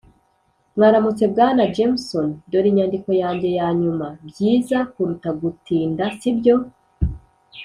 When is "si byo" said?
6.19-6.55